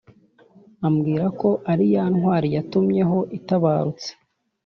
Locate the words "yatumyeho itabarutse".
2.55-4.09